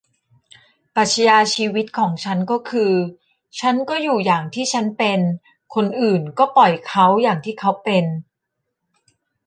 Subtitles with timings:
[0.95, 2.93] ปรัชญาชีวิตของฉันก็คือ
[3.59, 5.19] ฉันก็อยู่อย่างที่ฉันเป็น
[5.75, 8.05] คนอื่นก็ปล่อยเขาอย่างที่เขาเป็น